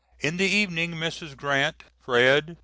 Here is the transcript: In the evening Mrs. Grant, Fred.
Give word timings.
In 0.19 0.37
the 0.37 0.47
evening 0.49 0.93
Mrs. 0.95 1.37
Grant, 1.37 1.83
Fred. 2.03 2.57